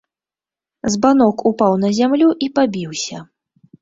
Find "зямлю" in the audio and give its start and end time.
1.99-2.29